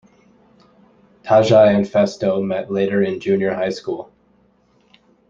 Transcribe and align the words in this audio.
Tajai 1.23 1.75
and 1.75 1.85
Phesto 1.85 2.43
met 2.43 2.71
later 2.71 3.03
in 3.03 3.19
junior 3.19 3.53
high 3.53 3.69
school. 3.69 4.11